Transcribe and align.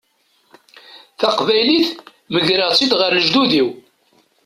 Taqbaylit 1.19 1.89
megreɣ-tt-id 2.33 2.91
ɣer 2.99 3.11
lejdud-iw. 3.13 3.69